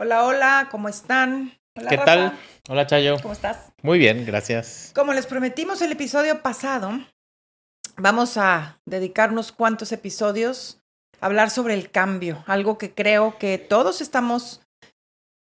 [0.00, 1.58] Hola, hola, ¿cómo están?
[1.74, 2.38] ¿Qué tal?
[2.68, 3.16] Hola, Chayo.
[3.20, 3.72] ¿Cómo estás?
[3.82, 4.92] Muy bien, gracias.
[4.94, 7.00] Como les prometimos el episodio pasado,
[7.96, 10.80] vamos a dedicar unos cuantos episodios
[11.20, 14.60] a hablar sobre el cambio, algo que creo que todos estamos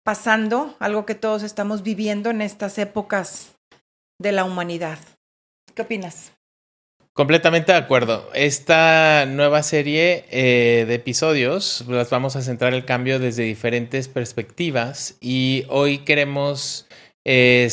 [0.06, 3.58] pasando, algo que todos estamos viviendo en estas épocas
[4.22, 5.00] de la humanidad.
[5.74, 6.32] ¿Qué opinas?
[7.16, 8.30] Completamente de acuerdo.
[8.34, 15.16] Esta nueva serie eh, de episodios las vamos a centrar el cambio desde diferentes perspectivas
[15.22, 16.90] y hoy queremos
[17.24, 17.70] eh,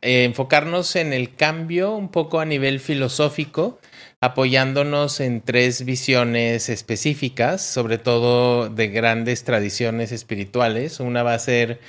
[0.00, 3.78] eh, enfocarnos en el cambio un poco a nivel filosófico,
[4.22, 11.00] apoyándonos en tres visiones específicas, sobre todo de grandes tradiciones espirituales.
[11.00, 11.80] Una va a ser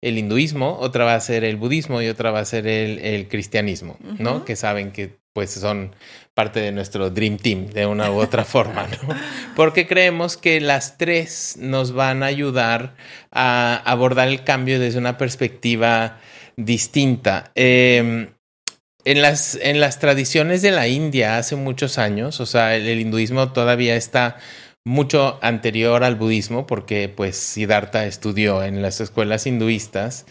[0.00, 3.98] el hinduismo, otra va a ser el budismo y otra va a ser el, cristianismo,
[4.18, 4.44] ¿no?
[4.44, 5.94] Que saben que pues son
[6.36, 9.14] parte de nuestro Dream Team de una u otra forma, ¿no?
[9.56, 12.94] Porque creemos que las tres nos van a ayudar
[13.32, 16.18] a abordar el cambio desde una perspectiva
[16.56, 17.52] distinta.
[17.54, 18.28] Em,
[19.06, 23.52] en, las, en las tradiciones de la India hace muchos años, o sea, el, hinduismo
[23.52, 24.36] todavía está
[24.84, 30.26] mucho anterior al budismo, porque pues Siddhartha estudió en las escuelas hinduistas.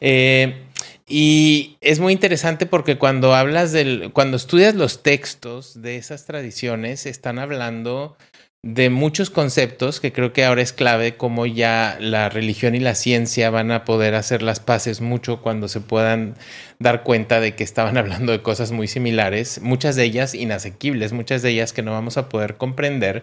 [0.00, 0.69] Eh,
[1.10, 7.04] y es muy interesante porque cuando hablas del, cuando estudias los textos de esas tradiciones,
[7.04, 8.16] están hablando
[8.62, 12.94] de muchos conceptos que creo que ahora es clave, como ya la religión y la
[12.94, 16.36] ciencia van a poder hacer las paces mucho cuando se puedan
[16.80, 21.42] dar cuenta de que estaban hablando de cosas muy similares, muchas de ellas inasequibles, muchas
[21.42, 23.22] de ellas que no vamos a poder comprender.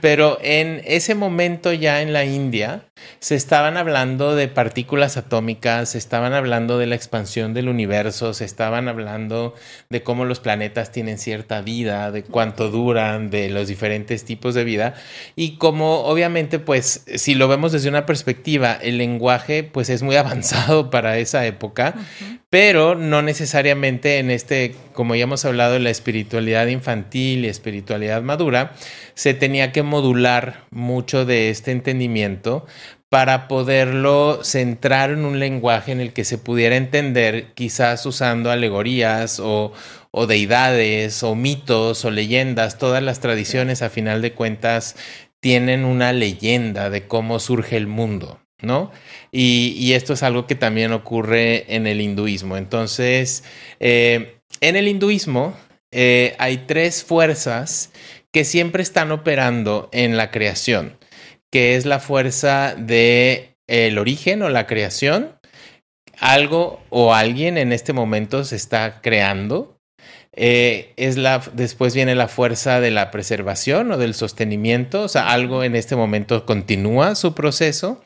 [0.00, 2.86] Pero en ese momento ya en la India
[3.18, 8.44] se estaban hablando de partículas atómicas, se estaban hablando de la expansión del universo, se
[8.44, 9.54] estaban hablando
[9.90, 14.64] de cómo los planetas tienen cierta vida, de cuánto duran, de los diferentes tipos de
[14.64, 14.94] vida.
[15.34, 20.14] Y como obviamente pues si lo vemos desde una perspectiva el lenguaje pues es muy
[20.24, 21.94] avanzado para esa época
[22.54, 28.74] pero no necesariamente en este como ya hemos hablado la espiritualidad infantil y espiritualidad madura
[29.14, 32.64] se tenía que modular mucho de este entendimiento
[33.08, 39.40] para poderlo centrar en un lenguaje en el que se pudiera entender, quizás usando alegorías
[39.40, 39.72] o,
[40.12, 44.94] o deidades o mitos o leyendas, todas las tradiciones a final de cuentas
[45.40, 48.90] tienen una leyenda de cómo surge el mundo, ¿no?
[49.32, 52.56] Y, esto es algo que también ocurre en el hinduismo.
[52.56, 53.44] Entonces,
[53.80, 55.54] eh, en el hinduismo
[55.92, 57.92] eh, hay tres fuerzas
[58.32, 60.96] que siempre están operando en la creación,
[61.50, 65.38] que es la fuerza de el origen o la creación,
[66.18, 69.74] algo o alguien en este momento se está creando,
[70.36, 75.30] eh, es la, después viene la fuerza de la preservación o del sostenimiento, o sea,
[75.30, 78.03] algo en este momento continúa su proceso.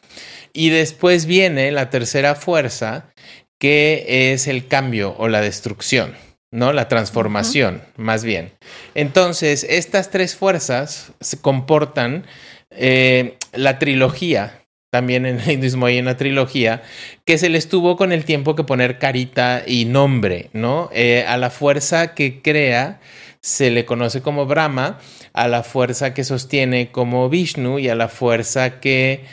[0.58, 3.12] Y después viene la tercera fuerza,
[3.60, 6.16] que es el cambio o la destrucción,
[6.50, 6.72] ¿no?
[6.72, 8.50] La transformación, más bien.
[8.96, 12.26] Entonces, estas tres fuerzas se comportan
[12.72, 16.82] eh, la trilogía también en el hinduismo hay una trilogía,
[17.26, 20.88] que se les tuvo con el tiempo que poner carita y nombre, ¿no?
[20.92, 22.98] Eh, a la fuerza que crea
[23.40, 24.98] se le conoce como Brahma,
[25.32, 29.24] a la fuerza que sostiene como Vishnu y a la fuerza que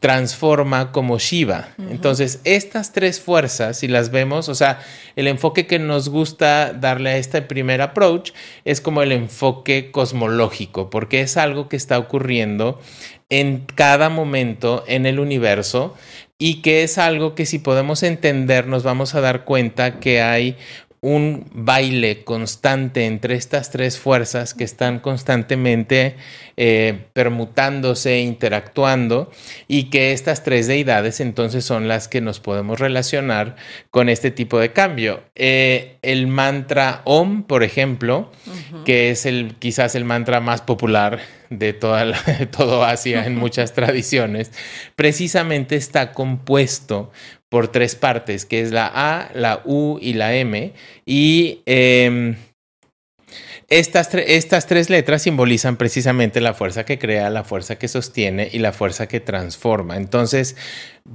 [0.00, 1.70] transforma como Shiva.
[1.90, 4.80] Entonces, estas tres fuerzas, si las vemos, o sea,
[5.16, 8.30] el enfoque que nos gusta darle a este primer approach
[8.64, 12.80] es como el enfoque cosmológico, porque es algo que está ocurriendo
[13.28, 15.96] en cada momento en el universo
[16.38, 20.56] y que es algo que si podemos entender nos vamos a dar cuenta que hay
[21.00, 26.16] un baile constante entre estas tres fuerzas que están constantemente
[26.56, 29.30] eh, permutándose, interactuando
[29.68, 33.54] y que estas tres deidades entonces son las que nos podemos relacionar
[33.90, 35.22] con este tipo de cambio.
[35.36, 38.32] Eh, el mantra Om, por ejemplo,
[38.84, 41.20] que es el quizás el mantra más popular
[41.50, 44.50] de toda la, de todo Asia en muchas tradiciones,
[44.96, 47.10] precisamente está compuesto
[47.48, 50.72] por tres partes, que es la A, la U y la M.
[51.06, 52.36] Y em,
[53.70, 58.60] estas, estas, tres letras simbolizan precisamente la fuerza que crea, la fuerza que sostiene y
[58.60, 59.98] la fuerza que transforma.
[59.98, 60.56] Entonces,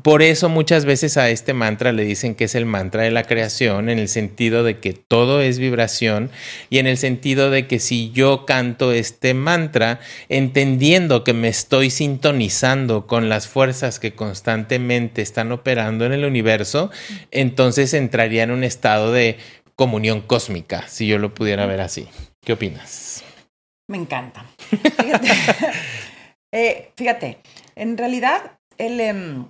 [0.03, 3.23] por eso muchas veces a este mantra le dicen que es el mantra de la
[3.23, 6.29] creación, en el sentido de que todo es vibración
[6.69, 9.99] y en el sentido de que si yo canto este mantra,
[10.29, 16.91] entendiendo que me estoy sintonizando con las fuerzas que constantemente están operando en el universo,
[17.31, 19.37] entonces entraría en un estado de
[19.75, 22.07] comunión cósmica, si yo lo pudiera ver así.
[22.43, 23.23] ¿Qué opinas?
[23.89, 24.45] Me encanta.
[24.57, 25.27] Fíjate,
[26.53, 27.39] eh, fíjate
[27.75, 29.47] en realidad el, em,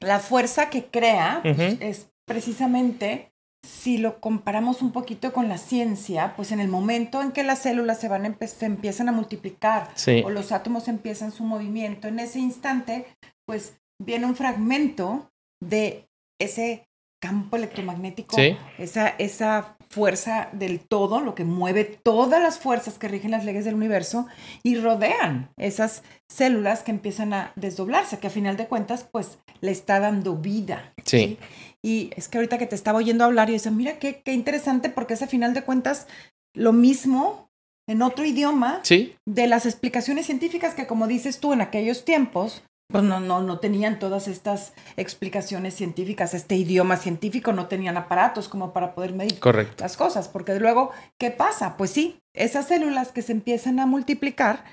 [0.00, 3.32] la fuerza que crea pues, es precisamente
[3.66, 7.60] si lo comparamos un poquito con la ciencia, pues en el momento en que las
[7.60, 10.22] células se van se empiezan a multiplicar Sí.
[10.24, 13.06] o los átomos empiezan su movimiento, en ese instante,
[13.46, 15.30] pues viene un fragmento
[15.62, 16.08] de
[16.40, 16.88] ese
[17.20, 18.56] campo electromagnético, Sí.
[18.78, 23.64] esa, esa fuerza del todo, lo que mueve todas las fuerzas que rigen las leyes
[23.64, 24.26] del universo
[24.62, 29.70] y rodean esas células que empiezan a desdoblarse, que a final de cuentas, pues le
[29.72, 30.94] está dando vida.
[31.04, 31.38] Sí.
[31.82, 34.90] Y es que ahorita que te estaba oyendo hablar y dices, mira qué, qué interesante
[34.90, 36.06] porque es a final de cuentas
[36.54, 37.50] lo mismo
[37.88, 42.62] en otro idioma Sí, de las explicaciones científicas que como dices tú en aquellos tiempos,
[42.90, 48.48] pues no, no, no tenían todas estas explicaciones científicas, este idioma científico, no tenían aparatos
[48.48, 49.82] como para poder medir correcto.
[49.84, 51.76] las cosas, porque luego, ¿qué pasa?
[51.76, 54.64] Pues sí, esas células que se empiezan a multiplicar,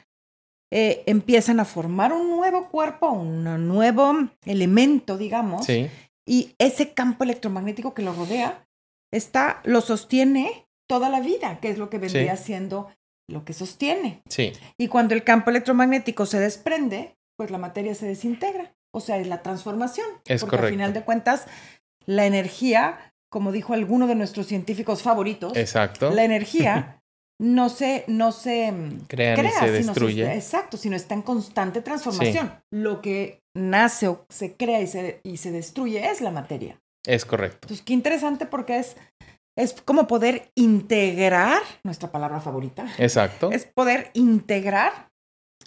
[0.72, 4.14] eh, empiezan a formar un nuevo cuerpo, un nuevo
[4.46, 5.90] elemento, digamos, Sí,
[6.25, 8.68] y ese campo electromagnético que lo rodea
[9.12, 12.90] está, lo sostiene toda la vida, que es lo que vendría siendo
[13.30, 14.22] lo que sostiene.
[14.30, 18.74] sí, Y cuando el campo electromagnético se desprende, pues la materia se desintegra.
[18.94, 20.07] O sea, es la transformación.
[20.25, 20.66] Es porque correcto.
[20.66, 21.45] al final de cuentas,
[22.06, 26.10] la energía, como dijo alguno de nuestros científicos favoritos, exacto.
[26.12, 27.01] la energía
[27.39, 28.74] no se, no se
[29.07, 30.34] Crea ni se sino destruye.
[30.34, 32.51] exacto, sino está en constante transformación.
[32.72, 36.80] Lo que nace o se crea y se, y se destruye es la materia.
[37.06, 37.60] Es correcto.
[37.63, 38.98] Entonces, qué interesante porque es,
[39.57, 43.51] es como poder integrar, nuestra palabra favorita, Exacto.
[43.51, 45.06] es poder integrar,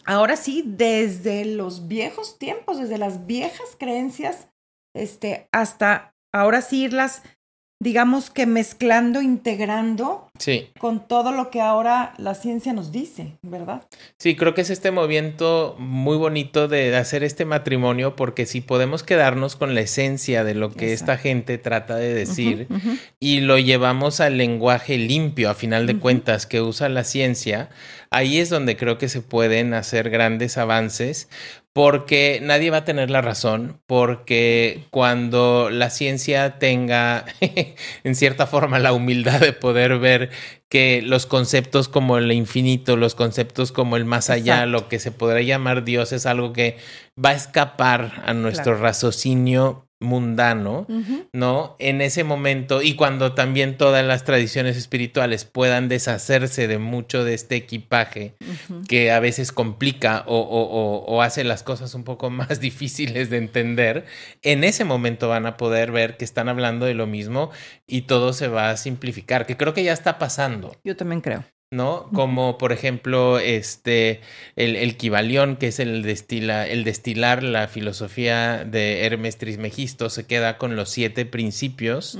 [0.05, 4.49] ahora sí, desde los viejos tiempos, desde las viejas creencias,
[4.95, 7.23] este, hasta ahora sí irlas,
[7.81, 10.71] digamos que mezclando, integrando Sí.
[10.79, 13.83] con todo lo que ahora la ciencia nos dice, ¿verdad?
[14.19, 19.03] Sí, creo que es este movimiento muy bonito de hacer este matrimonio porque si podemos
[19.03, 22.69] quedarnos con la esencia de lo que esta gente trata de decir
[23.19, 27.69] y lo llevamos al lenguaje limpio, a final de cuentas, que usa la ciencia,
[28.11, 31.29] ahí es donde creo que se pueden hacer grandes avances
[31.73, 37.25] porque nadie va a tener la razón, porque cuando la ciencia tenga
[38.05, 40.31] en cierta forma la humildad de poder ver
[40.69, 44.71] que los conceptos como el infinito, los conceptos como el más allá, Exacto.
[44.71, 46.77] lo que se podrá llamar Dios es algo que
[47.23, 48.81] va a escapar a nuestro Claro.
[48.83, 50.87] raciocinio mundano.
[51.35, 51.77] ¿no?
[51.79, 57.35] En ese momento y cuando también todas las tradiciones espirituales puedan deshacerse de mucho de
[57.35, 58.35] este equipaje
[58.89, 63.29] que a veces complica o, o- o- o hace las cosas un poco más difíciles
[63.29, 64.07] de entender,
[64.43, 67.51] en ese momento van a poder ver que están hablando de lo mismo
[67.87, 70.75] y todo se va a simplificar, que creo que ya está pasando.
[70.83, 71.45] Yo también creo.
[71.73, 72.09] ¿No?
[72.13, 74.23] Como por ejemplo, este,
[74.57, 80.27] el, el Kibalión, que es el, destila, el destilar la filosofía de Hermes Trismegisto, se
[80.27, 82.19] queda con los siete principios,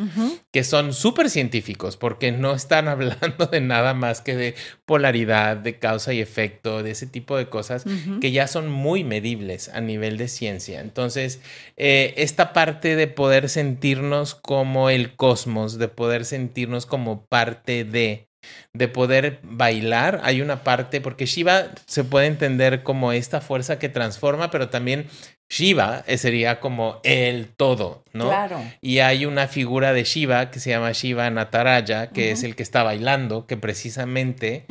[0.53, 4.55] que son súper científicos, porque no están hablando de nada más que de
[4.87, 7.85] polaridad, de causa y efecto, de ese tipo de cosas
[8.21, 10.81] que ya son muy medibles a nivel de ciencia.
[10.81, 11.41] Entonces,
[11.77, 18.30] eh, esta parte de poder sentirnos como el cosmos, de poder sentirnos como parte de,
[18.73, 23.89] de poder bailar, hay una parte, porque Shiva se puede entender como esta fuerza que
[23.89, 25.07] transforma, pero también
[25.53, 28.29] Shiva eh, sería como el todo, ¿no?
[28.29, 28.61] Claro.
[28.81, 32.63] Y hay una figura de Shiva que se llama Shiva Nataraya, que es el que
[32.63, 34.65] está bailando, que precisamente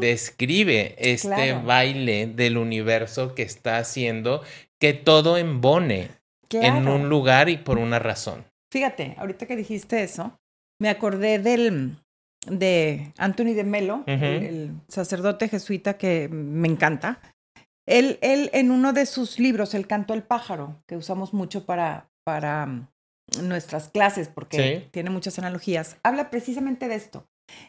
[0.00, 1.62] describe este Claro.
[1.62, 4.42] baile del universo que está haciendo
[4.78, 6.10] que todo embone
[6.50, 8.44] en un lugar y por una razón.
[8.70, 10.38] Fíjate, ahorita que dijiste eso,
[10.78, 11.96] me acordé del
[12.50, 17.20] de Anthony de Melo, el, sacerdote jesuita que me encanta.
[17.86, 22.08] Él, él en uno de sus libros, El canto del pájaro, que usamos mucho para,
[22.24, 22.88] para mm,
[23.44, 24.88] nuestras clases, porque Sí.
[24.90, 27.26] tiene muchas analogías, habla precisamente de esto.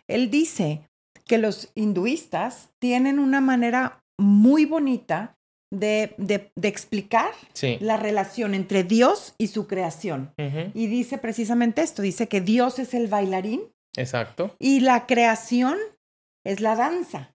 [0.08, 0.82] Él dice
[1.26, 5.36] que los hinduistas tienen una manera muy bonita
[5.72, 7.78] de, de, de explicar Sí.
[7.82, 10.32] la relación entre Dios y su creación.
[10.74, 13.62] Y dice precisamente esto, dice que Dios es el bailarín
[13.98, 14.56] Exacto.
[14.60, 15.78] y la creación
[16.46, 17.34] es la danza.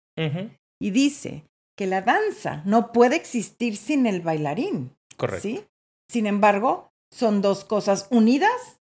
[0.81, 1.45] Y dice
[1.77, 4.97] que la danza no puede existir sin el bailarín.
[5.15, 5.47] Correcto.
[5.47, 5.65] ¿sí?
[6.11, 8.81] Sin embargo, son dos cosas unidas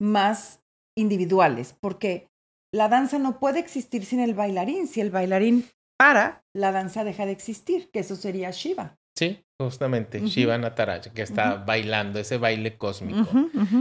[0.00, 0.62] más
[0.96, 2.28] individuales, porque
[2.72, 4.88] la danza no puede existir sin el bailarín.
[4.88, 5.68] Si el bailarín
[5.98, 8.96] para, la danza deja de existir, que eso sería Shiva.
[9.14, 9.44] Sí.
[9.60, 13.28] Justamente, Shiva Nataraja, que está bailando ese baile cósmico,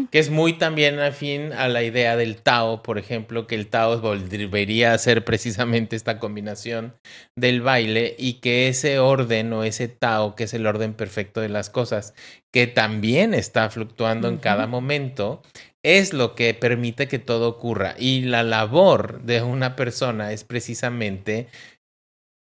[0.09, 4.01] que es muy también afín a la idea del Tao, por ejemplo, que el Tao
[4.01, 6.95] volvería a ser precisamente esta combinación
[7.35, 11.49] del baile y que ese orden o ese Tao, que es el orden perfecto de
[11.49, 12.15] las cosas,
[12.51, 15.43] que también está fluctuando en cada momento,
[15.83, 17.93] es lo que permite que todo ocurra.
[17.99, 21.49] Y la labor de una persona es precisamente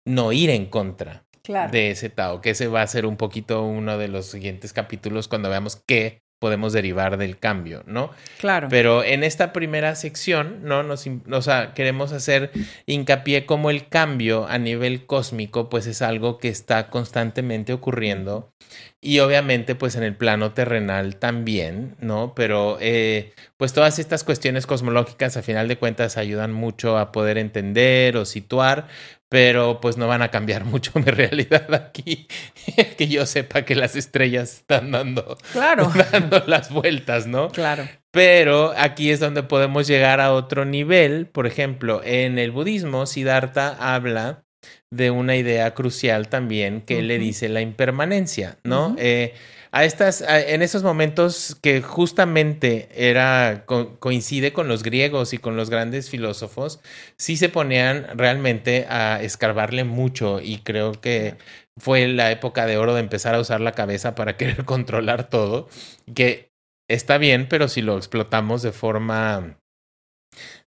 [0.04, 1.22] no ir en contra
[1.71, 5.28] de ese Tao, que ese va a ser un poquito uno de los siguientes capítulos
[5.28, 8.11] cuando veamos qué podemos derivar del cambio, ¿no?
[8.38, 8.69] Claro.
[8.71, 10.83] Pero en esta primera sección, ¿no?
[10.83, 12.50] Nos, o sea, queremos hacer
[12.87, 18.54] hincapié como el cambio a nivel cósmico, pues es algo que está constantemente ocurriendo
[19.02, 22.35] y obviamente pues en el plano terrenal también, ¿no?
[22.35, 27.38] Pero eh, pues todas estas cuestiones cosmológicas a final de cuentas ayudan mucho a poder
[27.38, 28.88] entender o situar,
[29.30, 32.28] pero pues no van a cambiar mucho mi realidad aquí.
[32.99, 35.90] que yo sepa que las estrellas están dando, claro.
[36.12, 37.49] dando las vueltas, ¿no?
[37.49, 37.88] Claro.
[38.10, 41.26] Pero aquí es donde podemos llegar a otro nivel.
[41.26, 44.42] Por ejemplo, en el budismo, Siddhartha habla
[44.90, 48.96] de una idea crucial también que le dice la impermanencia, ¿no?
[48.99, 49.34] eh,
[49.72, 53.64] a estas, en esos momentos que justamente era,
[54.00, 56.80] coincide con los griegos y con los grandes filósofos,
[57.16, 61.36] sí se ponían realmente a escarbarle mucho y creo que
[61.78, 65.68] fue la época de oro de empezar a usar la cabeza para querer controlar todo,
[66.14, 66.50] que
[66.88, 69.56] está bien, pero si lo explotamos de forma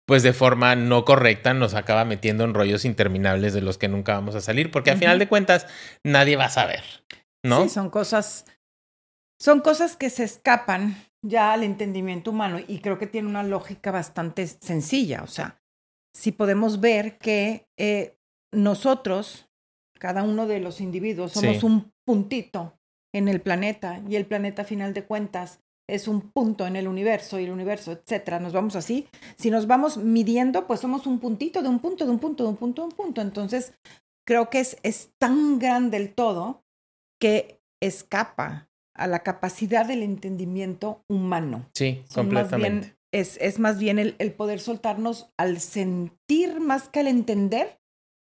[0.07, 4.15] pues de forma no correcta nos acaba metiendo en rollos interminables de los que nunca
[4.15, 5.69] vamos a salir, porque al final de cuentas
[6.05, 6.83] nadie va a saber,
[7.45, 7.63] ¿no?
[7.63, 8.45] Sí, son cosas
[9.41, 13.91] son cosas que se escapan ya al entendimiento humano y creo que tiene una lógica
[13.91, 15.23] bastante sencilla.
[15.23, 15.61] O sea,
[16.15, 18.17] si podemos ver que eh,
[18.53, 19.49] nosotros,
[19.99, 22.79] cada uno de los individuos, somos un puntito
[23.13, 26.87] en el planeta y el planeta a final de cuentas es un punto en el
[26.87, 28.39] universo y el universo, etcétera.
[28.39, 29.09] Nos vamos así.
[29.37, 32.51] Si nos vamos midiendo, pues somos un puntito de un punto, de un punto, de
[32.51, 33.21] un punto, de un punto.
[33.21, 33.75] Entonces,
[34.25, 36.63] creo que es, es tan grande el todo
[37.19, 38.70] que escapa
[39.01, 41.67] a la capacidad del entendimiento humano.
[41.75, 42.95] Sí, completamente.
[43.13, 47.81] es, es, más bien el, el, poder soltarnos al sentir más que al entender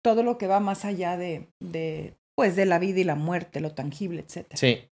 [0.05, 3.61] todo lo que va más allá de, de, pues, de la vida y la muerte,
[3.61, 4.47] lo tangible, etc.
[4.55, 4.91] Sí,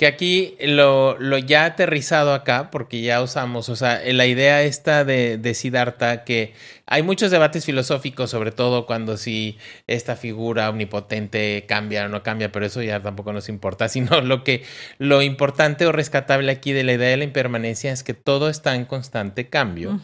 [0.00, 5.04] que aquí lo, lo, ya aterrizado acá, porque ya usamos, o sea, la idea esta
[5.04, 6.54] de, de Siddhartha, que
[6.92, 9.56] hay muchos debates filosóficos, sobre todo cuando si
[9.86, 14.42] esta figura omnipotente cambia o no cambia, pero eso ya tampoco nos importa, sino lo
[14.42, 14.64] que
[14.98, 18.74] lo importante o rescatable aquí de la idea de la impermanencia es que todo está
[18.74, 20.00] en constante cambio,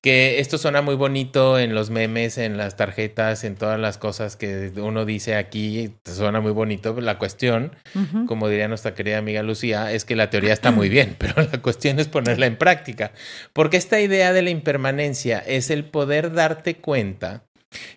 [0.00, 4.34] que esto suena muy bonito en los memes, en las tarjetas, en todas las cosas
[4.34, 7.76] que uno dice aquí, suena muy bonito, la cuestión,
[8.26, 11.62] como diría nuestra querida amiga Lucía, es que la teoría está muy bien, pero la
[11.62, 13.12] cuestión es ponerla en práctica,
[13.52, 17.46] porque esta idea de la impermanencia es el poder darte cuenta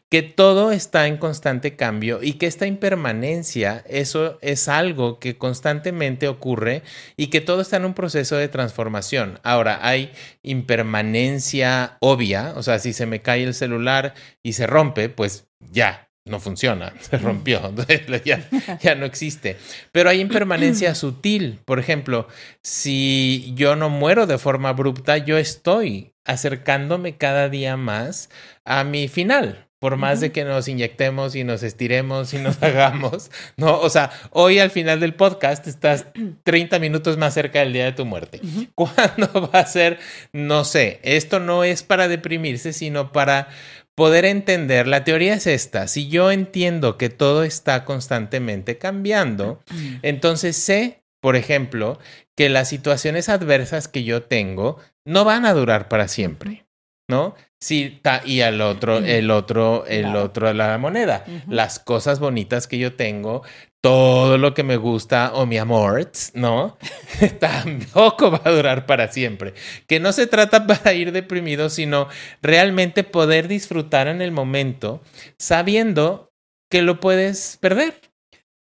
[0.10, 6.28] que todo está en constante cambio y que esta impermanencia, eso es algo que constantemente
[6.28, 6.84] ocurre
[7.16, 9.40] y que todo está en un proceso de transformación.
[9.44, 10.12] Ahora, hay
[10.44, 16.08] impermanencia obvia, o sea, si se me cae el celular y se rompe, pues ya,
[16.28, 17.74] no funciona, se rompió,
[18.26, 18.48] ya,
[18.82, 19.58] ya, no existe.
[19.92, 21.60] Pero hay impermanencia sutil.
[21.66, 22.28] Por ejemplo,
[22.62, 28.30] si yo no muero de forma abrupta, yo estoy acercándome cada día más
[28.66, 29.64] a mi final.
[29.80, 33.80] Por más de que nos inyectemos y nos estiremos y nos hagamos, ¿no?
[33.80, 36.08] O sea, hoy al final del podcast estás
[36.44, 38.42] 30 minutos más cerca del día de tu muerte.
[38.76, 40.00] ¿Cuándo va a ser?
[40.34, 41.00] No sé.
[41.04, 43.50] Esto no es para deprimirse, sino para
[43.94, 44.88] poder entender.
[44.88, 45.88] La teoría es esta.
[45.88, 49.62] Si yo entiendo que todo está constantemente cambiando,
[50.02, 52.00] entonces sé, por ejemplo,
[52.36, 56.66] que las situaciones adversas que yo tengo no van a durar para siempre,
[57.10, 57.36] ¿no?
[57.60, 61.26] Sí, y al otro, el otro, el otro de la moneda.
[61.48, 63.42] Las cosas bonitas que yo tengo,
[63.82, 66.78] todo lo que me gusta o mi amor, ¿no?
[67.40, 69.56] Tampoco va a durar para siempre.
[69.88, 72.10] Que no se trata para ir deprimido, sino
[72.44, 75.02] realmente poder disfrutar en el momento
[75.40, 76.32] sabiendo
[76.70, 78.07] que lo puedes perder.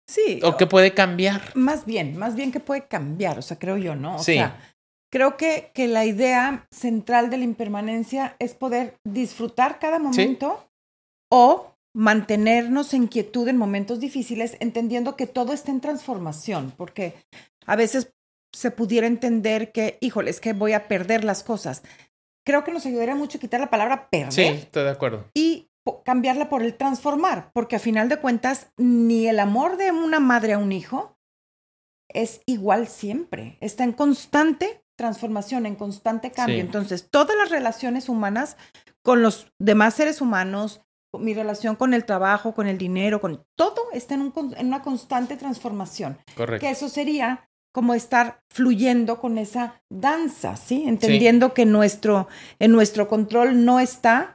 [0.07, 0.39] Sí.
[0.43, 1.55] O que puede cambiar.
[1.55, 4.17] Más bien, más bien que puede cambiar, o sea, creo yo, ¿no?
[4.17, 4.33] O sí.
[4.33, 4.59] sea,
[5.11, 10.67] creo que, que la idea central de la impermanencia es poder disfrutar cada momento
[11.31, 17.15] o mantenernos en quietud en momentos difíciles, entendiendo que todo está en transformación, porque
[17.65, 18.13] a veces
[18.53, 21.83] se pudiera entender que, híjole, es que voy a perder las cosas.
[22.45, 24.31] Creo que nos ayudaría mucho quitar la palabra perder.
[24.31, 25.25] Sí, estoy de acuerdo.
[25.33, 25.69] Y
[26.03, 30.53] cambiarla por el transformar, porque a final de cuentas, ni el amor de una madre
[30.53, 31.15] a un hijo,
[32.09, 36.55] es igual siempre, está en constante transformación, en constante cambio.
[36.55, 36.61] Sí.
[36.61, 38.57] Entonces, todas las relaciones humanas
[39.03, 40.81] con los demás seres humanos,
[41.17, 44.67] mi relación con el trabajo, con el dinero, con todo está en, un con- en
[44.67, 46.17] una constante transformación.
[46.35, 46.65] Correcto.
[46.65, 50.85] Que eso sería como estar fluyendo con esa danza, ¿sí?
[50.87, 54.34] Entendiendo que nuestro, en nuestro control no está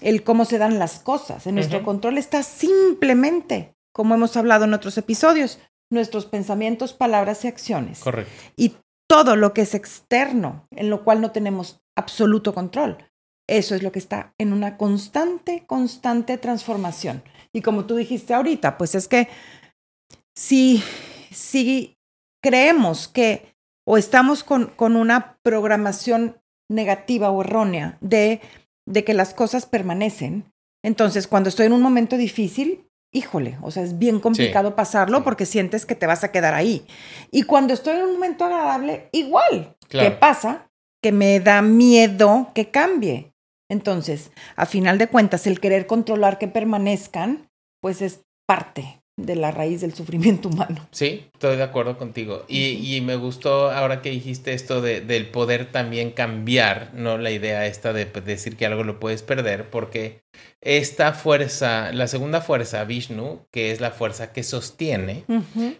[0.00, 1.46] el cómo se dan las cosas.
[1.46, 5.58] En nuestro control está simplemente, como hemos hablado en otros episodios,
[5.90, 8.00] nuestros pensamientos, palabras y acciones.
[8.00, 8.32] Correcto.
[8.56, 8.76] Y
[9.08, 12.98] todo lo que es externo, en lo cual no tenemos absoluto control.
[13.48, 17.24] Eso es lo que está en una constante, constante transformación.
[17.52, 19.28] Y como tú dijiste ahorita, pues es que
[20.36, 20.82] si,
[21.32, 21.98] si
[22.40, 23.50] creemos que
[23.84, 28.40] o estamos con, con una programación negativa o errónea de,
[28.90, 30.52] de que las cosas permanecen,
[30.84, 35.46] entonces cuando estoy en un momento difícil, híjole, o sea, es bien complicado pasarlo porque
[35.46, 36.86] sientes que te vas a quedar ahí.
[37.30, 39.76] Y cuando estoy en un momento agradable, igual.
[39.80, 40.20] ¿Qué Claro.
[40.20, 40.70] pasa?
[41.02, 43.32] Que me da miedo que cambie.
[43.68, 47.48] Entonces, a final de cuentas, el querer controlar que permanezcan,
[47.80, 50.88] pues es parte de la raíz del sufrimiento humano.
[50.90, 52.44] Sí, estoy de acuerdo contigo.
[52.48, 57.18] Y, y me gustó ahora que dijiste esto de, del poder también cambiar, ¿no?
[57.18, 60.22] La idea esta de decir que algo lo puedes perder, porque
[60.60, 65.24] esta fuerza, la segunda fuerza, Vishnu, que es la fuerza que sostiene,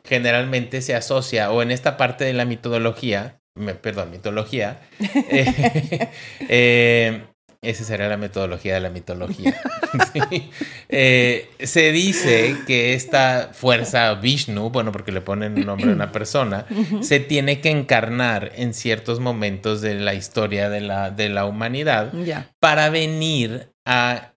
[0.04, 4.80] generalmente se asocia, o en esta parte de la mitología, me- perdón, mitología,
[5.30, 6.08] eh,
[6.48, 7.24] eh,
[7.62, 9.56] esa será la metodología de la mitología.
[10.12, 10.50] Sí.
[10.88, 16.12] Eh, se dice que esta fuerza Vishnu, bueno, porque le ponen un nombre a una
[16.12, 16.64] persona,
[17.00, 22.12] se tiene que encarnar en ciertos momentos de la historia de la, de la humanidad
[22.60, 24.34] para venir a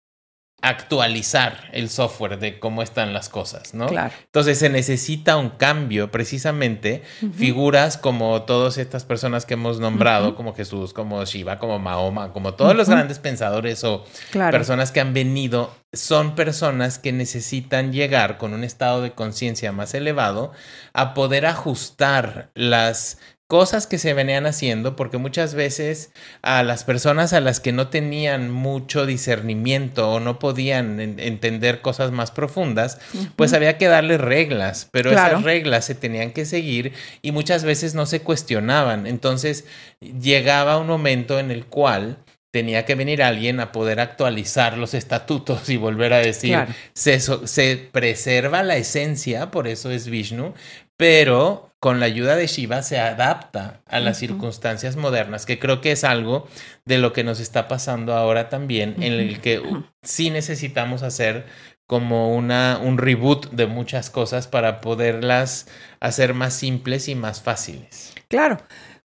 [0.63, 3.87] actualizar el software de cómo están las cosas, ¿no?
[3.87, 4.13] Claro.
[4.23, 7.03] Entonces se necesita un cambio, precisamente,
[7.37, 12.53] figuras como todas estas personas que hemos nombrado, como Jesús, como Shiva, como Mahoma, como
[12.53, 14.57] todos los grandes pensadores o Claro.
[14.57, 19.93] personas que han venido, son personas que necesitan llegar con un estado de conciencia más
[19.93, 20.53] elevado
[20.93, 27.33] a poder ajustar las cosas que se venían haciendo, porque muchas veces a las personas
[27.33, 32.99] a las que no tenían mucho discernimiento o no podían en- entender cosas más profundas,
[33.35, 35.33] pues había que darle reglas, pero Claro.
[35.35, 39.05] esas reglas se tenían que seguir y muchas veces no se cuestionaban.
[39.05, 39.65] Entonces
[40.01, 42.17] llegaba un momento en el cual
[42.51, 46.73] tenía que venir alguien a poder actualizar los estatutos y volver a decir, Claro.
[46.93, 50.53] se, so- se preserva la esencia, por eso es Vishnu,
[50.97, 55.91] pero con la ayuda de Shiva se adapta a las circunstancias modernas, que creo que
[55.91, 56.47] es algo
[56.85, 59.61] de lo que nos está pasando ahora también, en el que
[60.01, 61.45] sí necesitamos hacer
[61.85, 65.67] como una, un reboot de muchas cosas para poderlas
[65.99, 68.13] hacer más simples y más fáciles.
[68.29, 68.59] Claro,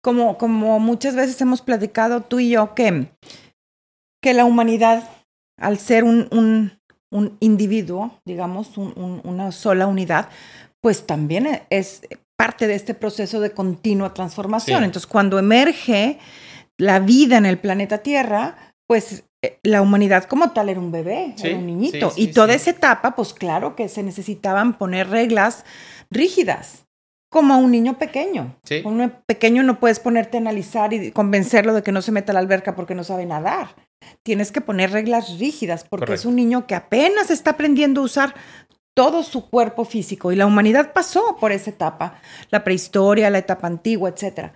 [0.01, 3.07] como, como muchas veces hemos platicado tú y yo que,
[4.21, 5.09] que la humanidad,
[5.57, 6.77] al ser un, un,
[7.09, 10.27] un individuo, digamos, un- un- una sola unidad,
[10.81, 12.01] pues también es
[12.37, 14.79] parte de este proceso de continua transformación.
[14.79, 14.85] Sí.
[14.85, 16.19] Entonces, cuando emerge
[16.77, 21.33] la vida en el planeta Tierra, pues eh, la humanidad como tal era un bebé,
[21.37, 22.11] Sí, era un niñito.
[22.11, 25.63] sí, y toda esa etapa, pues claro que se necesitaban poner reglas
[26.11, 26.85] rígidas,
[27.31, 28.55] como a un niño pequeño.
[28.85, 32.35] Un pequeño no puedes ponerte a analizar y convencerlo de que no se meta a
[32.35, 33.75] la alberca porque no sabe nadar.
[34.23, 38.35] Tienes que poner reglas rígidas porque es un niño que apenas está aprendiendo a usar
[38.95, 43.67] todo su cuerpo físico y la humanidad pasó por esa etapa, la prehistoria, la etapa
[43.67, 44.53] antigua, etcétera.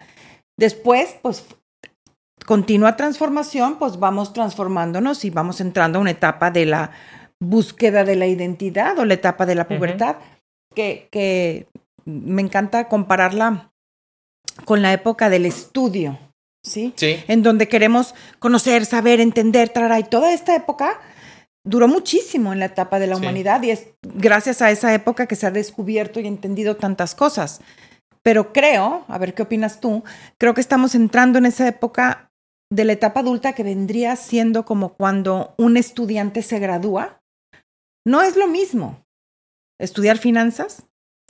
[0.58, 1.46] Después, pues
[2.46, 6.92] continua transformación, pues vamos transformándonos y vamos entrando a una etapa de la
[7.40, 10.18] búsqueda de la identidad o la etapa de la pubertad,
[10.74, 11.68] que, que
[12.06, 13.72] me encanta compararla
[14.66, 16.18] con la época del estudio,
[16.64, 16.94] ¿sí?
[16.96, 21.00] Sí, En donde queremos conocer, saber, entender, trara, y toda esta época
[21.70, 23.22] duró muchísimo en la etapa de la Sí.
[23.22, 27.62] humanidad y es gracias a esa época que se ha descubierto y entendido tantas cosas.
[28.24, 30.04] Pero creo, a ver qué opinas tú,
[30.38, 32.32] creo que estamos entrando en esa época
[32.72, 37.22] de la etapa adulta que vendría siendo como cuando un estudiante se gradúa.
[38.06, 39.04] No es lo mismo
[39.80, 40.84] estudiar finanzas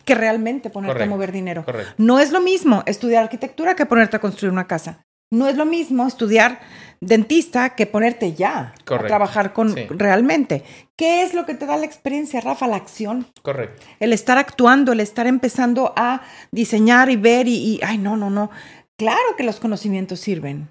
[0.05, 1.13] que realmente ponerte Correcto.
[1.13, 1.65] a mover dinero.
[1.65, 1.93] correcto.
[1.97, 5.05] No es lo mismo estudiar arquitectura que ponerte a construir una casa.
[5.31, 6.59] No es lo mismo estudiar
[7.01, 9.07] dentista que ponerte ya a Correcto.
[9.07, 9.85] trabajar con Sí.
[9.89, 10.63] realmente.
[10.97, 12.67] ¿Qué es lo que te da la experiencia, Rafa?
[12.67, 13.27] La acción.
[13.41, 13.85] Correcto.
[13.99, 18.29] El estar actuando, el estar empezando a diseñar y ver y, y, ay, no, no,
[18.29, 18.49] no.
[18.97, 20.67] Claro que los conocimientos sirven,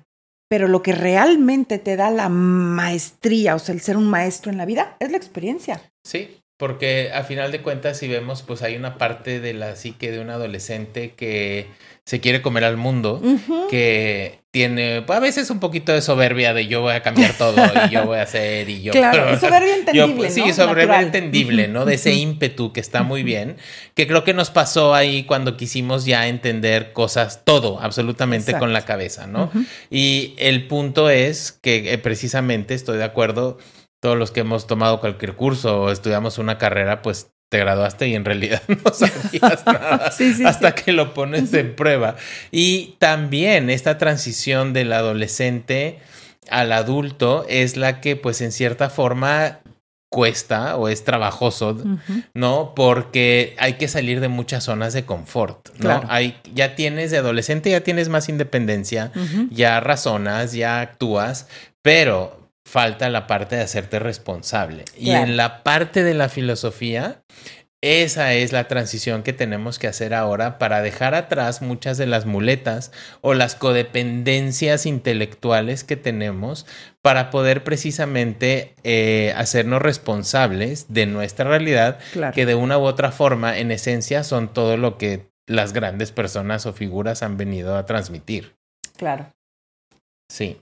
[0.50, 4.58] pero lo que realmente te da la maestría, o sea, el ser un maestro en
[4.58, 5.80] la vida, es la experiencia.
[6.04, 10.10] Sí, porque a final de cuentas, si vemos, pues hay una parte de la psique
[10.10, 11.68] de un adolescente que
[12.04, 13.22] se quiere comer al mundo,
[13.70, 17.54] que tiene pues, a veces un poquito de soberbia de yo voy a cambiar todo
[17.86, 18.92] y yo voy a hacer y yo...
[18.92, 21.84] Claro, soberbia entendible, Sí, soberbia entendible, ¿no?
[21.84, 23.56] De ese ímpetu que está muy bien,
[23.94, 28.84] que creo que nos pasó ahí cuando quisimos ya entender cosas, todo, absolutamente con la
[28.84, 29.52] cabeza, ¿no?
[29.90, 33.58] Y el punto es que eh, precisamente estoy de acuerdo,
[34.00, 38.14] todos los que hemos tomado cualquier curso o estudiamos una carrera, pues te graduaste y
[38.14, 40.10] en realidad no sabías nada
[40.46, 42.16] hasta que lo pones en prueba.
[42.50, 45.98] Y también esta transición del adolescente
[46.50, 49.60] al adulto es la que pues en cierta forma
[50.10, 51.76] cuesta o es trabajoso,
[52.32, 52.72] ¿no?
[52.74, 56.02] Porque hay que salir de muchas zonas de confort, ¿no?
[56.08, 59.12] Hay, ya tienes de adolescente, ya tienes más independencia,
[59.50, 61.48] ya razonas, ya actúas,
[61.82, 64.84] pero falta la parte de hacerte responsable.
[64.96, 67.22] Y en la parte de la filosofía,
[67.80, 72.26] esa es la transición que tenemos que hacer ahora para dejar atrás muchas de las
[72.26, 76.66] muletas o las codependencias intelectuales que tenemos
[77.02, 81.98] para poder precisamente eh, hacernos responsables de nuestra realidad,
[82.34, 86.66] que de una u otra forma, en esencia, son todo lo que las grandes personas
[86.66, 88.56] o figuras han venido a transmitir.
[88.96, 89.32] Claro.
[90.28, 90.60] Sí.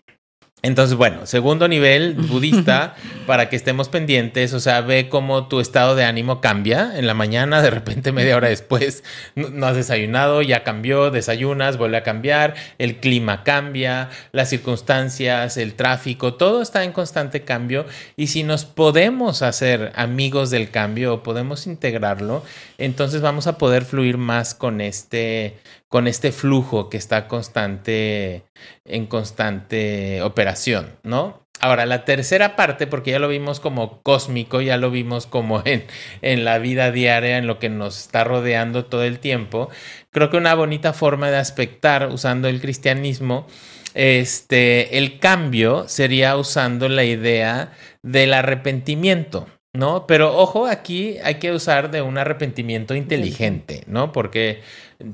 [0.62, 2.95] Entonces, bueno, segundo nivel budista,
[3.27, 7.12] para que estemos pendientes, o sea, ve cómo tu estado de ánimo cambia en la
[7.12, 12.55] mañana, de repente media hora después no, has desayunado, ya cambió, desayunas, vuelve a cambiar,
[12.79, 17.85] el clima cambia, las circunstancias, el tráfico, todo está en constante cambio
[18.16, 22.42] y si nos podemos hacer amigos del cambio o podemos integrarlo,
[22.79, 25.59] entonces vamos a poder fluir más con este
[25.97, 28.45] con este flujo que está constante,
[28.85, 31.47] en constante operación, ¿no?
[31.59, 35.87] Ahora, la tercera parte, porque ya lo vimos como cósmico, ya lo vimos como en,
[36.21, 39.71] en la vida diaria, en lo que nos está rodeando todo el tiempo,
[40.11, 43.47] creo que una bonita forma de aspectar usando el cristianismo,
[43.95, 49.47] este, el cambio sería usando la idea del arrepentimiento.
[49.77, 50.07] ¿No?
[50.07, 54.12] Pero ojo, aquí hay que usar de un arrepentimiento inteligente, ¿no?
[54.12, 54.62] Porque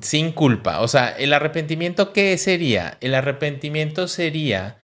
[0.01, 2.96] sin culpa, o sea, el arrepentimiento, ¿qué sería?
[3.01, 4.83] El arrepentimiento sería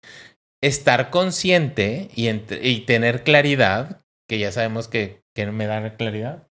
[0.61, 6.47] estar consciente y, y tener claridad, que ya sabemos que, que me da claridad.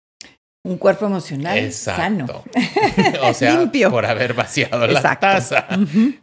[0.63, 2.43] Un cuerpo emocional sano.
[3.23, 5.67] o sea, por haber vaciado la taza.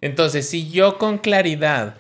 [0.01, 1.97] Entonces, si yo con claridad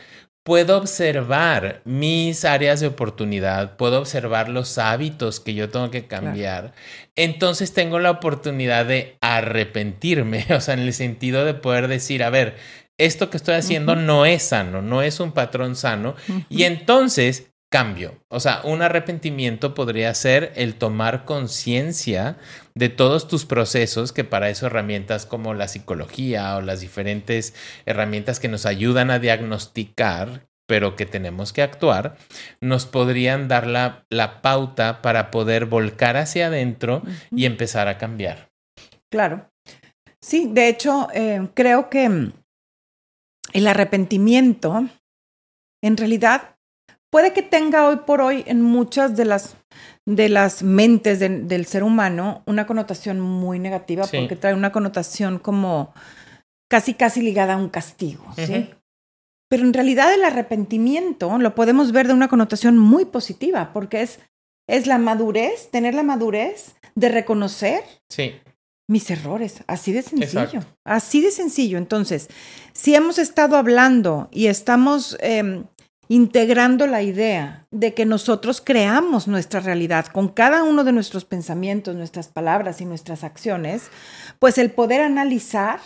[0.48, 6.72] puedo observar mis áreas de oportunidad, puedo observar los hábitos que yo tengo que cambiar,
[7.16, 12.30] entonces tengo la oportunidad de arrepentirme, o sea, en el sentido de poder decir, a
[12.30, 12.56] ver,
[12.96, 16.16] esto que estoy haciendo no es sano, no es un patrón sano,
[16.48, 18.22] y entonces cambio.
[18.28, 22.38] O sea, un arrepentimiento podría ser el tomar conciencia
[22.74, 27.54] de todos tus procesos, que para eso herramientas como la psicología o las diferentes
[27.86, 32.16] herramientas que nos ayudan a diagnosticar, pero que tenemos que actuar,
[32.60, 38.50] nos podrían dar la, la pauta para poder volcar hacia adentro y empezar a cambiar.
[39.10, 39.50] Claro.
[40.20, 42.32] Sí, de hecho, eh, creo que
[43.52, 44.88] el arrepentimiento
[45.82, 46.57] en realidad
[47.10, 49.56] puede que tenga hoy por hoy en muchas de las,
[50.06, 55.92] de las mentes del ser humano una connotación muy negativa porque trae una connotación como
[56.70, 58.70] casi, casi ligada a un castigo, ¿sí?
[59.50, 64.20] Pero en realidad el arrepentimiento lo podemos ver de una connotación muy positiva porque es,
[64.68, 68.34] es la madurez, tener la madurez de reconocer sí.
[68.86, 71.78] mis errores, así de sencillo, así de sencillo.
[71.78, 72.28] Entonces,
[72.74, 75.16] si hemos estado hablando y estamos...
[75.20, 75.64] Em,
[76.08, 81.94] integrando la idea de que nosotros creamos nuestra realidad con cada uno de nuestros pensamientos,
[81.94, 83.90] nuestras palabras y nuestras acciones,
[84.38, 85.80] pues el poder analizar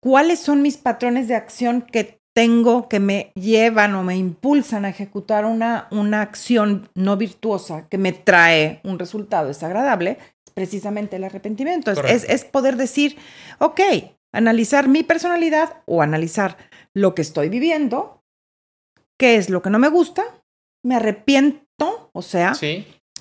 [0.00, 4.90] cuáles son mis patrones de acción que tengo que me llevan o me impulsan a
[4.90, 10.18] ejecutar una, una acción no virtuosa que me trae un resultado desagradable,
[10.54, 11.90] precisamente el arrepentimiento.
[11.90, 13.16] Es, es poder decir,
[13.58, 13.80] ok,
[14.32, 16.56] analizar mi personalidad o analizar
[16.94, 18.19] lo que estoy viviendo
[19.20, 20.24] qué es lo que no me gusta,
[20.82, 22.54] me arrepiento, o sea,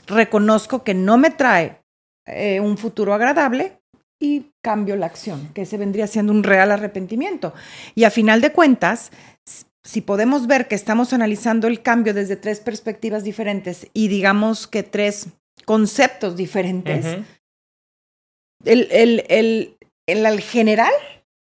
[0.07, 1.81] reconozco que no me trae
[2.25, 3.81] eh, un futuro agradable
[4.17, 7.53] y cambio la acción, que se vendría siendo un real arrepentimiento.
[7.95, 9.11] Y a final de cuentas,
[9.83, 14.83] si podemos ver que estamos analizando el cambio desde tres perspectivas diferentes y digamos que
[14.83, 15.27] tres
[15.65, 17.05] conceptos diferentes,
[18.63, 20.93] el, el, el, el, general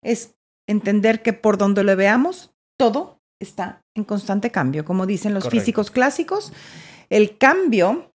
[0.02, 0.34] es
[0.68, 4.84] entender que por donde lo veamos, todo está en constante cambio.
[4.84, 6.52] Como dicen los físicos clásicos,
[7.08, 8.12] el cambio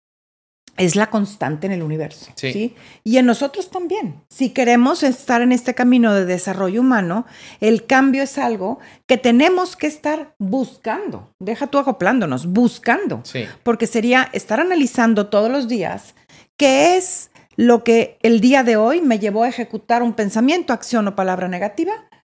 [0.77, 2.33] es la constante en el universo.
[2.35, 2.75] Sí.
[3.05, 4.23] Y en nosotros también.
[4.31, 7.27] Si queremos estar en este camino de desarrollo humano,
[7.61, 11.35] el cambio es algo que tenemos que estar buscando.
[11.39, 13.21] Deja tú acoplándonos, buscando.
[13.25, 13.45] Sí.
[13.63, 16.15] Porque sería estar analizando todos los días
[16.57, 21.07] qué es lo que el día de hoy me llevó a ejecutar un pensamiento, acción
[21.07, 21.93] o palabra negativa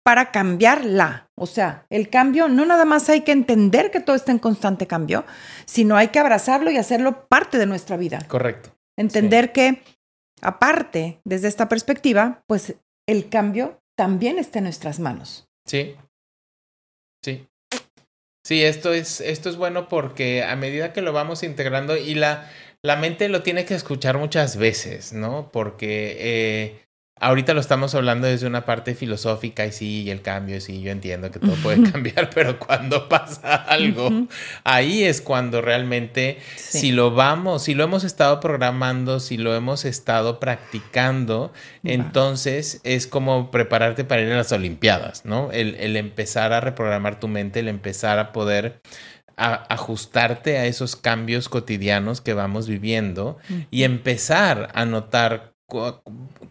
[0.05, 1.31] para cambiarla.
[1.37, 4.87] O sea, el cambio no nada más hay que entender que todo está en constante
[4.87, 5.25] cambio,
[5.65, 8.21] sino hay que abrazarlo y hacerlo parte de nuestra vida.
[8.29, 8.71] Correcto.
[8.97, 9.83] Entender que,
[10.41, 12.75] aparte, desde esta perspectiva, pues
[13.09, 15.49] el cambio también está en nuestras manos.
[15.67, 15.97] Sí.
[17.25, 17.47] Sí.
[18.45, 22.51] Sí, esto es, esto es bueno porque a medida que lo vamos integrando y la,
[22.83, 25.51] la mente lo tiene que escuchar muchas veces, ¿no?
[25.53, 26.85] Porque eh,
[27.21, 30.91] ahorita lo estamos hablando desde una parte filosófica y sí, y el cambio, sí, yo
[30.91, 34.27] entiendo que todo puede cambiar, pero cuando pasa algo,
[34.65, 39.85] ahí es cuando realmente, si lo vamos, si lo hemos estado programando, si lo hemos
[39.85, 41.53] estado practicando,
[41.85, 45.53] entonces es como prepararte para ir a las Olimpiadas, ¿no?
[45.53, 48.81] El, el empezar a reprogramar tu mente, el empezar a poder
[49.37, 53.39] ajustarte a esos cambios cotidianos que vamos viviendo
[53.71, 55.52] y empezar a notar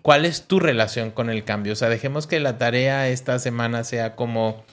[0.01, 1.73] cuál es tu relación con el cambio.
[1.73, 4.63] O sea, dejemos que la tarea esta semana sea como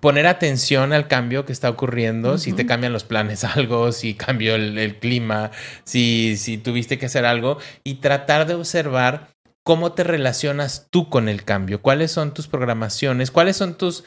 [0.00, 4.54] poner atención al cambio que está ocurriendo, si te cambian los planes algo, si cambió
[4.54, 5.50] el, clima,
[5.84, 9.28] si, si tuviste que hacer algo y tratar de observar
[9.64, 14.04] cómo te relacionas tú con el cambio, cuáles son tus programaciones, cuáles son tus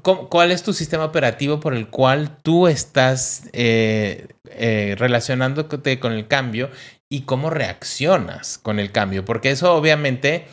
[0.00, 6.26] ¿Cuál es tu sistema operativo por el cual tú estás eh, eh, relacionándote con el
[6.26, 6.70] cambio
[7.12, 9.22] y cómo reaccionas con el cambio?
[9.22, 10.46] Porque eso obviamente,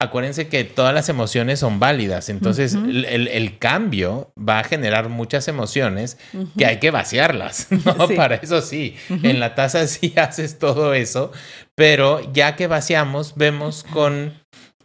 [0.00, 6.16] acuérdense que todas las emociones son válidas, entonces el, cambio va a generar muchas emociones
[6.56, 8.08] que hay que vaciarlas, ¿no?
[8.08, 11.30] Para eso sí, en la taza sí haces todo eso,
[11.74, 14.32] pero ya que vaciamos, vemos con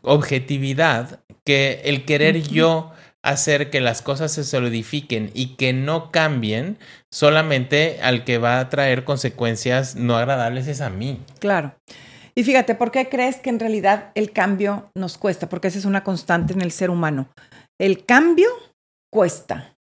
[0.02, 2.91] objetividad que el querer yo
[3.30, 6.78] hacer que las cosas se solidifiquen y que no cambien,
[7.12, 11.20] solamente al que va a traer consecuencias no agradables es a mí.
[11.40, 11.76] Claro.
[12.36, 15.50] Y fíjate, ¿por qué crees que en realidad el cambio nos cuesta?
[15.50, 17.28] Porque esa es una constante en el ser humano.
[17.80, 18.48] El cambio
[19.12, 19.76] cuesta.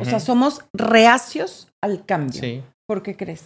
[0.00, 2.40] O sea, somos reacios al cambio.
[2.40, 2.62] Sí.
[2.86, 3.44] ¿Por qué crees?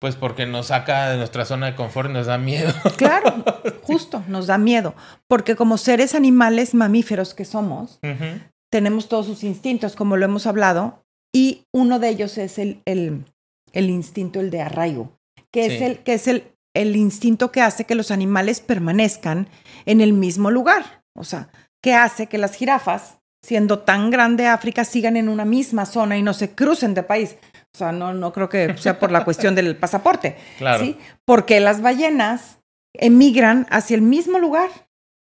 [0.00, 2.72] Pues porque nos saca de nuestra zona de confort y nos da miedo.
[2.98, 3.42] Claro,
[3.82, 4.94] justo, nos da miedo.
[5.28, 7.98] Porque como seres animales mamíferos que somos,
[8.74, 13.24] tenemos todos sus instintos, como lo hemos hablado, y uno de ellos es el, el,
[13.72, 15.12] el instinto, el de arraigo,
[15.52, 19.46] que es, el, que es el, el instinto que hace que los animales permanezcan
[19.86, 21.04] en el mismo lugar.
[21.16, 25.86] O sea, que hace que las jirafas, siendo tan grande África, sigan en una misma
[25.86, 27.36] zona y no se crucen de país.
[27.72, 30.36] O sea, no, no creo que sea por la cuestión del pasaporte.
[30.58, 30.82] Claro.
[30.82, 30.98] ¿sí?
[31.24, 32.58] Porque las ballenas
[32.92, 34.68] emigran hacia el mismo lugar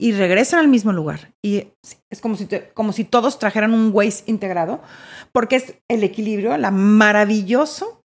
[0.03, 1.33] y regresan al mismo lugar.
[1.45, 1.69] Y
[2.11, 4.83] es como si, como si todos trajeran un Waze integrado,
[5.31, 8.03] porque es el equilibrio, la maravilloso,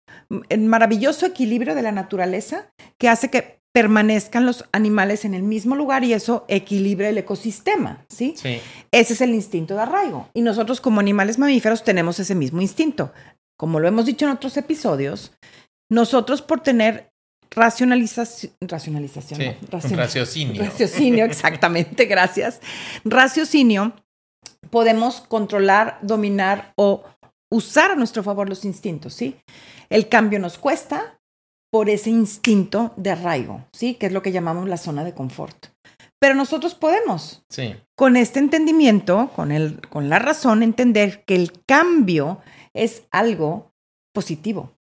[0.49, 2.67] el maravilloso equilibrio de la naturaleza
[2.99, 8.05] que hace que permanezcan los animales en el mismo lugar y eso equilibra el ecosistema,
[8.09, 8.33] ¿sí?
[8.35, 8.59] ¿sí?
[8.91, 10.27] Ese es el instinto de arraigo.
[10.33, 13.13] Y nosotros como animales mamíferos tenemos ese mismo instinto.
[13.57, 15.31] Como lo hemos dicho en otros episodios,
[15.89, 17.13] nosotros por tener
[17.55, 20.63] racionalización, racionalización, raciocinio.
[20.63, 22.59] Raciocinio, exactamente, gracias.
[23.03, 23.93] Raciocinio,
[24.69, 27.03] podemos controlar, dominar o
[27.49, 29.35] usar a nuestro favor los instintos, ¿sí?
[29.89, 31.19] El cambio nos cuesta
[31.71, 33.95] por ese instinto de arraigo, ¿sí?
[33.95, 35.67] Que es lo que llamamos la zona de confort.
[36.19, 37.75] Pero nosotros podemos, sí.
[37.95, 42.39] con este entendimiento, con, el, con la razón, entender que el cambio
[42.73, 43.73] es algo
[44.13, 44.74] positivo,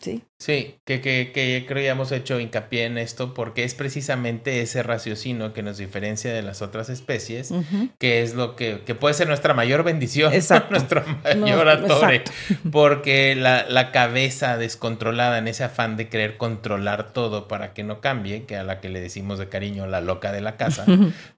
[0.00, 0.22] Sí.
[0.40, 4.84] Sí, que, que, que creo ya hemos hecho hincapié en esto porque es precisamente ese
[4.84, 7.52] raciocinio que nos diferencia de las otras especies,
[7.98, 10.32] que es lo que, que, puede ser nuestra mayor bendición,
[10.70, 12.22] nuestro mayor atore,
[12.70, 18.00] porque la, la, cabeza descontrolada en ese afán de querer controlar todo para que no
[18.00, 20.86] cambie, que a la que le decimos de cariño la loca de la casa,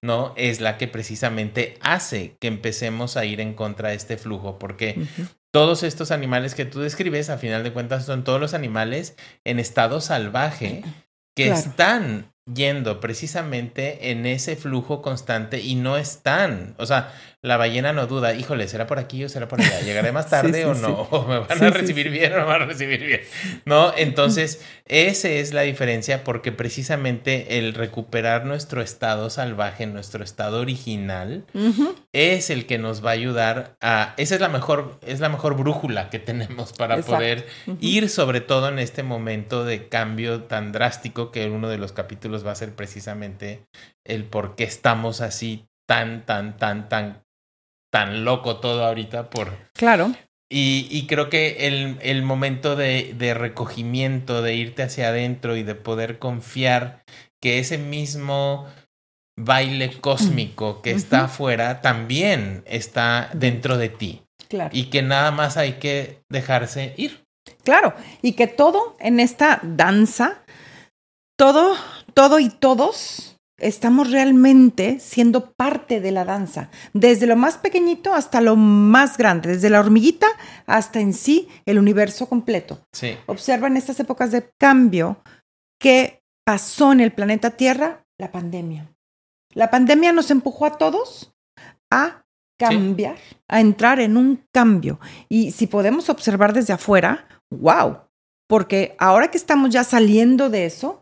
[0.03, 0.35] ¿no?
[0.37, 5.07] Es la que precisamente hace que empecemos a ir en contra de este flujo, porque
[5.53, 9.59] todos estos animales que tú describes, a final de cuentas, son todos los animales en
[9.59, 10.83] estado salvaje
[11.37, 17.95] que están yendo precisamente en ese flujo constante y no están, o sea, la ballena
[17.95, 19.81] no duda, híjole, ¿será por aquí o será por allá?
[19.81, 21.09] ¿Llegaré más tarde o no?
[21.11, 23.23] ¿O me van a recibir bien o no me van a recibir bien?
[23.65, 23.95] ¿No?
[23.97, 31.45] Entonces, esa es la diferencia porque precisamente el recuperar nuestro estado salvaje, nuestro estado original,
[32.13, 34.15] es el que nos va a ayudar a...
[34.19, 37.47] Esa es la mejor, es la mejor brújula que tenemos para poder
[37.81, 42.47] ir sobre todo en este momento de cambio tan drástico que uno de los capítulos
[42.47, 43.63] va a ser precisamente
[44.05, 47.23] el por qué estamos así tan, tan, tan, tan
[47.91, 49.53] tan loco todo ahorita por...
[49.75, 50.13] Claro.
[50.49, 55.63] Y, y creo que el, el momento de, de, recogimiento, de irte hacia adentro y
[55.63, 57.05] de poder confiar
[57.41, 58.67] que ese mismo
[59.39, 64.23] baile cósmico que está afuera también está dentro de ti.
[64.49, 64.71] Claro.
[64.73, 67.25] Y que nada más hay que dejarse ir.
[67.63, 70.43] Claro, y que todo en esta danza,
[71.37, 71.77] todo,
[72.15, 73.30] todo y todos
[73.61, 79.51] estamos realmente siendo parte de la danza, desde lo más pequeñito hasta lo más grande,
[79.51, 80.27] desde la hormiguita
[80.67, 82.81] hasta en sí el universo completo.
[82.93, 83.17] Sí.
[83.27, 85.23] Observa en estas épocas de cambio
[85.81, 88.93] que pasó en el planeta Tierra la pandemia.
[89.55, 91.33] La pandemia nos empujó a todos
[91.91, 92.25] a
[92.59, 93.37] cambiar, sí.
[93.49, 95.01] a entrar en un cambio.
[95.29, 97.99] Y si podemos observar desde afuera, wow,
[98.49, 101.00] porque ahora que estamos ya saliendo de eso,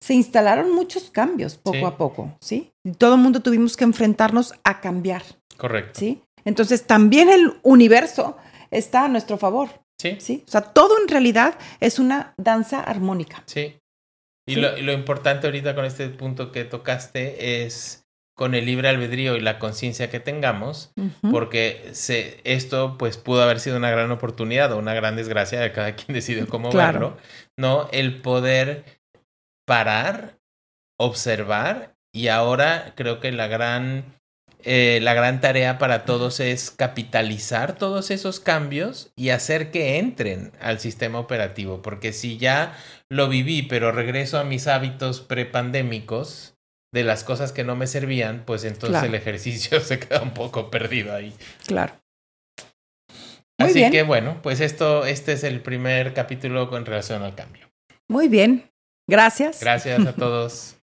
[0.00, 1.84] se instalaron muchos cambios poco Sí.
[1.84, 2.72] a poco, ¿sí?
[2.98, 5.22] Todo el mundo tuvimos que enfrentarnos a cambiar,
[5.56, 5.98] Correcto.
[5.98, 6.22] ¿sí?
[6.44, 8.36] Entonces también el universo
[8.70, 9.68] está a nuestro favor,
[10.00, 10.16] Sí.
[10.20, 10.44] ¿sí?
[10.46, 13.42] O sea, todo en realidad es una danza armónica.
[13.46, 13.76] Sí.
[14.46, 14.60] Y, Sí.
[14.60, 19.34] Lo, y lo importante ahorita con este punto que tocaste es con el libre albedrío
[19.34, 20.92] y la conciencia que tengamos,
[21.32, 25.72] porque se, esto pues pudo haber sido una gran oportunidad o una gran desgracia de
[25.72, 26.92] cada quien decidió cómo Claro.
[26.92, 27.16] verlo,
[27.58, 27.88] ¿no?
[27.90, 28.97] El poder
[29.68, 30.38] parar,
[30.98, 34.18] observar y ahora creo que la gran,
[34.64, 40.50] eh, la gran tarea para todos es capitalizar todos esos cambios y hacer que entren
[40.60, 42.76] al sistema operativo, porque si ya
[43.10, 46.54] lo viví, pero regreso a mis hábitos prepandémicos
[46.92, 49.06] de las cosas que no me servían, pues entonces Claro.
[49.08, 51.34] el ejercicio se queda un poco perdido ahí.
[51.66, 51.92] Claro.
[53.60, 53.92] Muy Así bien.
[53.92, 57.68] que bueno, pues esto, este es el primer capítulo con relación al cambio.
[58.08, 58.70] Muy bien.
[59.08, 59.60] Gracias.
[59.60, 60.77] Gracias a todos.